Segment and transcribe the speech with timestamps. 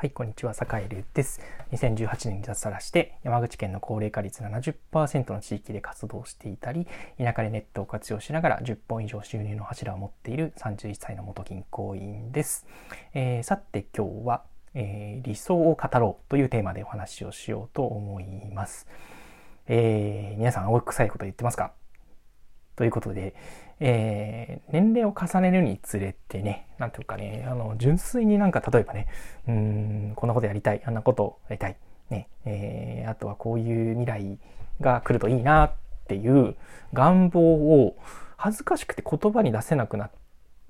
[0.00, 1.42] はい、こんにちは、坂井流です。
[1.72, 6.86] 2018年に脱サラして、山口県の高齢化率70%の地域で活動していたり、
[7.18, 12.66] 田舎でネットを活用しながら10本以上収入の柱を持っている31歳の元銀行員です。
[13.12, 14.42] えー、さて今日は、
[14.72, 18.24] えー、理想を語ろうというテーマでお話をしようと思い
[18.54, 18.86] ます。
[19.66, 21.74] えー、皆さん、青臭いこと言ってますか？
[22.80, 23.34] ということで、
[23.78, 29.06] えー、年齢を重ねるにつれてね、なんていうかね、あの、純粋になんか例えばね、
[29.46, 31.76] うん、こんなことやりたい、あんなことやりたい、
[32.08, 34.38] ね、えー、あとはこういう未来
[34.80, 35.72] が来るといいなっ
[36.08, 36.56] ていう
[36.94, 37.98] 願望を
[38.38, 40.08] 恥ずかしくて言葉に出せなくな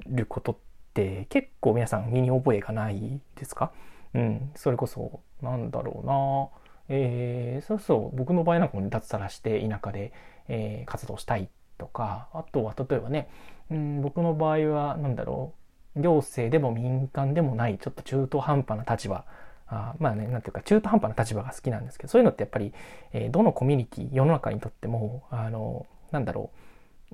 [0.09, 0.57] ることっ
[0.93, 3.71] て結構皆さん身に覚えがないですか？
[4.15, 6.49] うん、それこそ、なんだろうな。
[6.89, 10.13] えー、そうそう、僕の場合なんかも脱サラして田舎で、
[10.49, 11.49] えー、活動したいっ
[11.81, 13.29] とかあとは例えばね、
[13.71, 15.55] うん、僕の場合は何だろ
[15.97, 19.25] う行政でも民間でもないちょっと中途半端な立場
[19.67, 22.75] あまあね何ていうか中途半端な立場が好きなんですけどそういうのってやっぱり、
[23.13, 26.51] えー、どのコミュニティ世の中にとってもあのなんだろ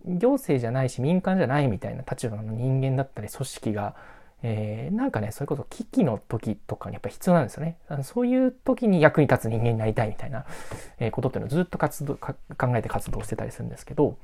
[0.05, 3.95] う行政じゃないし民間じゃないみたいな立場の人間だったり組織が
[4.43, 8.05] えー、なんかね、それこそ危機の時とかにやっぱ必要なんですよねあの。
[8.05, 10.45] そういう時に役に立つ人間になりたいみたいな、
[11.11, 12.35] ことっていうのをずっと活動考
[12.77, 14.19] えて活動してたりするんですけど、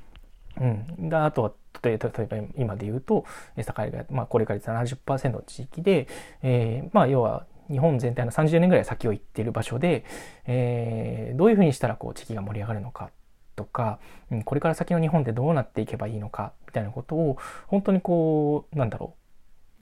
[0.61, 3.25] うん、であとは例えば今で言うと
[3.56, 6.06] 栄が、まあ、これから70%の地域で、
[6.42, 10.05] えー、まあ要は日本全体の30年ぐらい先を行っている場所で、
[10.47, 13.11] えー、どういうふうにしたらこう地域が盛り上がるのか
[13.56, 13.98] とか、
[14.30, 19.23] うん、これから先の日本でどうなっていけばいいのかみたいなことを本当にこうなんだろう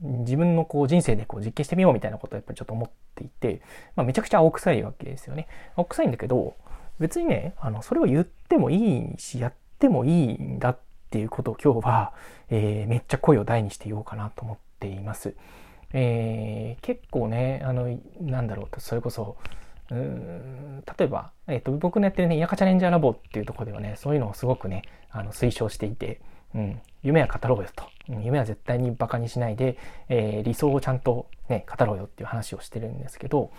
[0.02, 3.60] 自分のこう人生でこう実験してみようみたいなことをやっぱりちょっと思っていて、
[3.96, 5.46] まあ、めちゃくちゃ青臭いわけですよね。
[5.76, 6.56] 青臭いんだけど
[6.98, 10.78] 別にねあのそれを言ってもいいしやってってもいいんだっ
[11.08, 12.12] ていうことを今日は、
[12.50, 15.34] えー、めっちゃ声を大にして言おうかなと思っています。
[15.94, 19.38] えー、結構ね、あの、なんだろうと、それこそ、
[19.90, 26.20] うん例えば、えーと、僕のやってるね、田舎チャレンジャーラボっていうとこではね、そういうのをすごくね、あの推奨していて、
[26.54, 27.84] うん、夢は語ろうよと。
[28.06, 29.78] 夢は絶対にバカにしないで、
[30.10, 33.50] えー、理想をちゃんとね、語ろうよっていう話をしてるんですけど、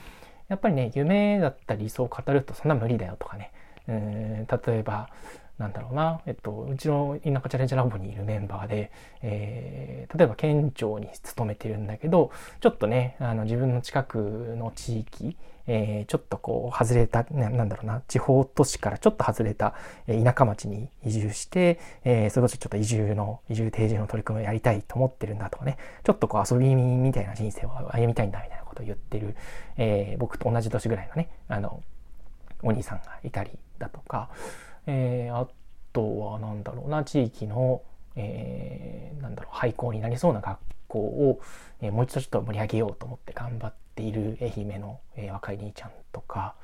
[0.50, 3.52] やっぱりね、夢だった理想を語るとそんな無理だよとかね、
[3.88, 5.10] うん例えば、
[5.58, 8.92] なんだろうな、えっと、うちの田舎チャレンジラボにいるメンバーで、
[9.22, 14.18] えー、例えば県庁に勤めてるんだけど、ちょっとね、あの自分の近く
[14.58, 19.76] の地域、えー、ちょっとこう外れたな、なんだろうな、地方都市からちょっと外れた
[20.08, 29.36] 田舎町に移住して、えー、それこそちょっと移住の、移住定住の取り組みをやりたいと思ってるんだとかね、ちょっとこう遊びみたいな人生を歩みたいんだみたいなことを言ってる、
[29.78, 31.84] えー、僕と同じ年ぐらいのね、あの、
[32.64, 34.30] お兄さんがいたりだとか、
[34.88, 35.48] えー、あ
[35.94, 37.82] とは何だろうな地域の、
[38.16, 41.42] えー、なんだろう廃校になりそうな学校を、
[41.82, 46.56] えー、もう一度ちょっと盛り上げようと思って頑張っている愛媛の、えー、若い兄ちゃんとか、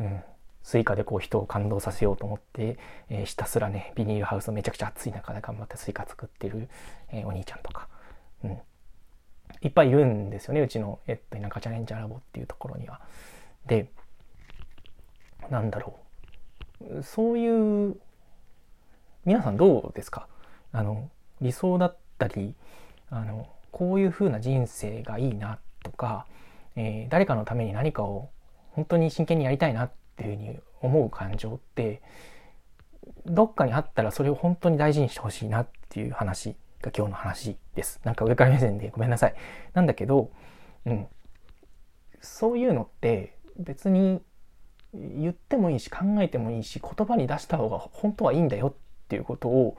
[0.00, 0.20] うん、
[0.62, 2.78] スイカでこう人を感動させようと思って、
[3.08, 6.68] えー、ひたすらねビニールハウスのめちゃくちゃ暑い中で頑張ってスイカ作ってる、
[7.12, 7.88] えー、お兄ちゃんとか、
[8.44, 8.58] うん、
[9.62, 13.00] いっぱいいるんですよねうちの、えっと、田舎チャレンジャーラボっていうところには。
[13.66, 13.90] で
[15.50, 16.05] なんだろう
[17.02, 17.96] そういう
[19.24, 20.28] 皆さんどうですか？
[20.72, 21.10] あの
[21.40, 22.54] 理想だったり
[23.10, 26.26] あのこういう風な人生がいいなとか、
[26.76, 28.30] えー、誰かのために何かを
[28.70, 32.02] 本当に真剣にやりたいなっていうふうに思う感情って
[33.24, 38.00] どっかにあったらそれを本当に大事にしてほしいなっていう話が今日の話です。
[38.04, 39.34] なんか上から目線でごめんなさい。
[39.74, 40.30] なんだけど、
[40.84, 41.06] うん。
[42.20, 44.20] そういうのって別に
[45.18, 48.72] 言ってもいいし考えてもいいし言葉に出した方が本当はいいんだよっ
[49.08, 49.76] ていうことを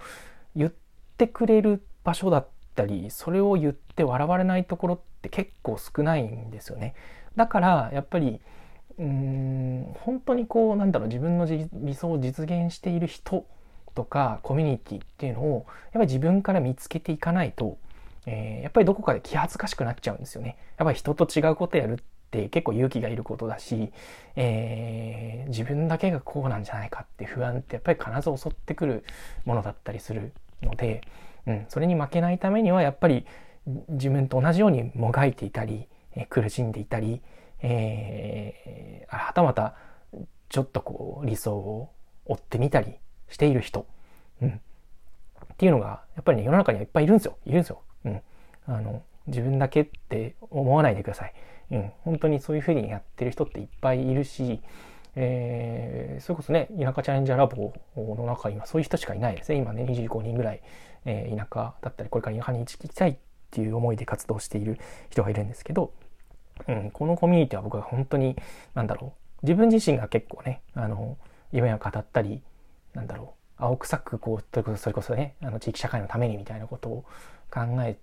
[0.56, 0.74] 言っ
[1.18, 6.96] てくれる場所だったりそれを言って笑われないところって結構少ないんですよね。
[7.36, 8.40] だからやっぱり
[8.98, 13.46] うーん本当にこうなんだろう自分の理想を実現している人
[13.94, 17.78] とかコミュニティっていうのをやっぱり自分から見つけていかないと、
[18.26, 20.58] えー、やっぱりどこかで気恥ずかしくなっちゃうんですよね。
[20.78, 23.92] やっぱり人と違うことやるって結構勇気がいることだし、
[24.36, 29.04] えー、自分だけがこうなんじゃないかって不安ってやっぱり必ず襲ってくる
[29.46, 31.02] ものだったりするので、
[31.48, 33.26] うん、それに負けないためにはやっぱり
[33.90, 37.22] 自分と同じようにもがいていたり、えー、苦しんでいたり、
[37.62, 39.76] えー、はたまた
[40.50, 41.90] ちょっとこう理想を
[42.26, 42.96] 追ってみたり
[43.30, 43.88] している人、
[44.42, 47.82] うん、っていうのがやっぱりね世の中にはいっぱいいるんですよいるんですよ。
[48.06, 48.22] うん、
[48.68, 51.34] あの自分だけって思わないでください。
[51.72, 54.62] うん、本当にそういうふうにやってる人っていっぱいいるし、
[55.16, 59.58] えー、それこそね、田舎チャレンジャーラボの中にはそういう人しかいないですね。
[59.58, 60.62] 今ね、25人ぐらい、
[61.06, 63.16] えー、田舎だったり、これから田舎に行きたいっ
[63.50, 64.80] ていう思いで活動している
[65.10, 65.92] 人がいるんですけど、
[66.68, 68.36] うん、このコミュニティは僕は本当に、
[68.76, 71.18] なんだろう、自分自身が結構ね、あの、
[71.52, 72.44] 夢を語ったり、
[72.94, 77.06] なんだろう、青臭くこう、それこそね、あの地域社会のためにみたいなことを
[77.52, 77.98] 考え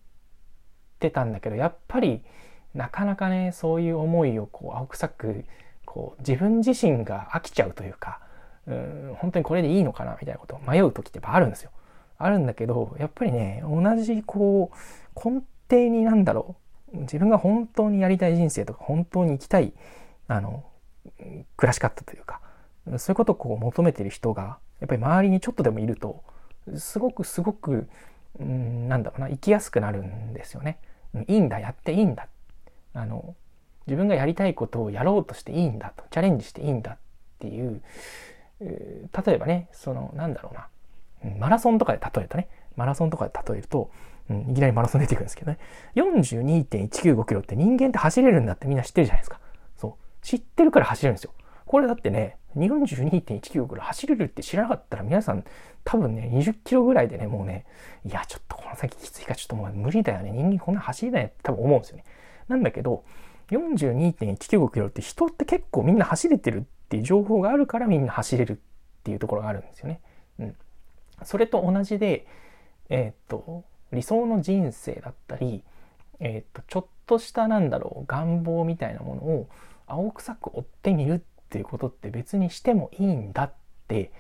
[0.98, 2.24] てたんだけど、やっぱり、
[2.74, 5.44] なかなかね、そういう思いをこう、青臭く、
[5.84, 8.20] こう、自分自身が飽きちゃうというか、
[8.66, 11.70] うん、本当にこれでいいのかなみたいなことを迷う時ってやっぱあるんですよ。
[12.18, 16.56] あるんだけど、やっぱりね、同じこう、根底になんだろ
[16.92, 19.72] う、自分が本当にやりたい人生とか、本当に生きたい、
[20.28, 20.64] あの、
[21.56, 22.40] 暮らし方というか、
[22.98, 26.22] そういうことをこう求めてる人が、やっぱり周りにちょっとでもいると、
[26.76, 27.88] すごくすごく、
[28.38, 30.78] うん、なんだろうな、生きやすくなるんですよね。
[31.28, 32.28] いいんだ、やっていいんだ。
[32.94, 33.34] あの、
[33.86, 36.98] 自分がやりたいことをやろうとしていいんだと、チャレンジしていいんだっ
[37.38, 37.82] ていう、
[38.60, 40.68] 例えばね、その、なんだろうな、
[41.38, 43.90] マラソンとかで例えるとね、マラソンとかで例えると、
[44.30, 45.58] うん、いきなりマラソン出てくるんですけどね、
[45.96, 49.40] 42.195キロって人間って走れるんだってみんな知ってるじゃないですか。
[49.76, 49.92] そう。
[50.24, 51.32] 知ってるから走れるんですよ。
[51.66, 55.44] これだってね、42.195キロ走れるって知らなかったら皆さん
[55.84, 57.66] 多分ね、20キロぐらいでね、もうね、
[58.04, 60.30] いや、ちょっとこの先きついかちょっともう無理だよね。
[60.30, 62.04] 人間こんな走れないって多分思うんですよね。
[62.48, 63.04] なんだけど、
[63.50, 68.56] 42.195キロって人って結構みんな走れてるっていう情報があるからみんな走れるっ
[69.02, 70.00] ていうところがあるんですよね。
[70.38, 70.56] うん。
[71.24, 72.26] それと同じで、
[72.88, 75.62] えー、っと、理想の人生だったり、
[76.20, 79.48] えー、っと、ちょっとしたなんだろう、願望みたいなものを
[79.86, 81.18] 青臭く追ってみるっ
[81.50, 83.52] ていうことって別にしてもいいんだっ
[83.88, 84.10] て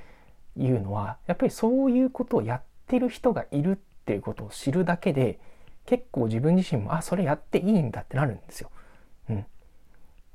[0.56, 5.38] いうのは、やっぱりそういうことをやってる人がいるっていうことを知るだけで、
[5.86, 8.70] 結構自分自身も、あ、それやっていいんだってなるんですよ。
[9.28, 9.46] うん。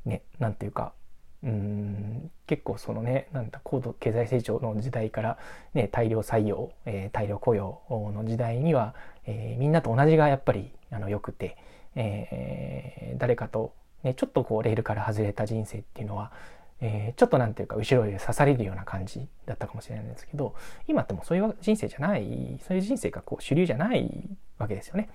[0.06, 0.94] ね、なんていうか、
[1.42, 5.38] うん結構そのねなんだ高度経済成長の時代から、
[5.74, 8.94] ね、大量採用、えー、大量雇用の時代には、
[9.26, 11.58] えー、みんなと同じがやっぱりあのよくて、
[11.96, 13.74] えー、誰かと、
[14.04, 16.34] ね、ちょっとこうレールから外れた人生っていうのは、
[16.82, 20.56] え、ちょっとなんていうか後ろへ刺されるような感じだったかもしれないんですけど
[20.88, 25.10] 今ってもうそういう人生じゃないそういう人生がこう主流じゃないわけですよね。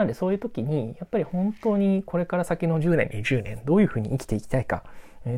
[0.00, 4.82] なんでそういう時に、やっぱり本当にこれから先の10年、20年、どういうふうに生きていきたいか、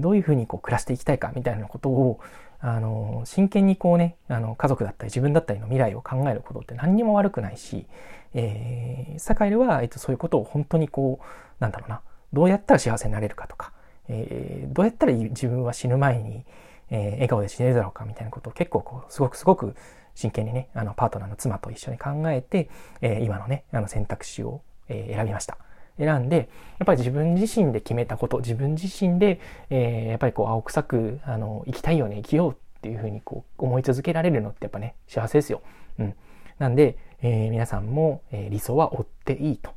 [0.00, 2.20] どういうふうにこう暮らしていきたいかみたいなことを、
[2.60, 7.86] あの、真剣にこうね、あの、家族だったり自分だったりの未来を考えることって何にも悪くないし、
[8.34, 11.24] えー、サカイルは、えっと、そういうことを本当にこう、
[11.58, 12.00] なんだろうな、
[12.32, 13.72] どうやったら幸せになれるかとか、
[14.06, 16.44] えー、どうやったら自分は死ぬ前に、
[16.90, 19.74] えー、笑顔で死ねるだろうかみたいなことを結構こう、すごくすごく
[20.14, 22.68] 真剣にね、あの、パートナーの妻と一緒に考えて、
[23.00, 25.58] えー、今のね、あの選択肢を、えー、選びました。
[25.98, 26.36] 選んで、
[26.78, 35.62] やっぱり自分自身で決めたこと、自分自身で、えー、やっぱりこう、青臭く、あの、生きたいよね、生きようっていうふうにこう、思い続けられるのってやっぱね、幸せですよ。
[35.98, 36.14] うん。
[36.58, 39.70] なんで、えー、皆さんも、えー、理想は追っていいと。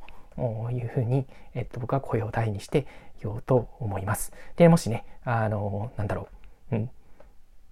[0.70, 2.86] いうふうに、えっと、僕は声を大にして
[3.22, 4.32] 言おうと思います。
[4.56, 6.28] で、もしね、あの、なんだろ
[6.72, 6.90] う、うん、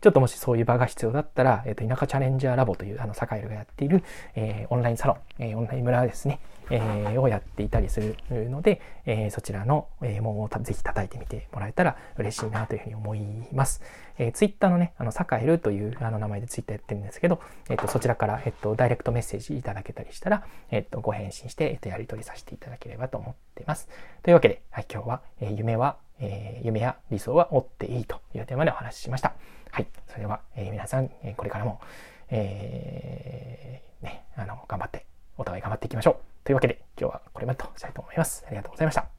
[0.05, 4.05] ちょっともしそういう場が必要だったら、えっ、ー、と、田舎チャレンジャーラボという、あの、サカエルがやっている、
[4.35, 13.23] えー、オンラインサロン、えー、オンライン村ですね、えー、をやっていたりするので、えー、そちらの、えー、門をぜひ叩いてみてもらえたら嬉しいなというふうに思い
[13.55, 13.81] ます。
[14.19, 17.41] えー、ツイッターのね、あの、サカエルというあの名前でツイッターやってるんですけど、
[17.71, 23.89] えっ、と、そちらから、えっ、と、ダイレクトメッセージいただけたりしたら、えっ、と、ご返信して、えっ、と、やり取りさせていただければと思っています。
[24.23, 29.35] というわけで、はい、今日は、えー、夢は、えー、夢や理想は追っていいというテーマでお話ししました。
[29.75, 29.88] はい。
[30.07, 31.81] それでは、えー、皆さん、え、これからも、
[32.31, 35.04] えー、ね、あの、頑張って、
[35.37, 36.16] お互い頑張っていきましょう。
[36.45, 38.45] というわけで、今日はこれまでとしたいと思います。
[38.47, 39.13] ありがとうございました。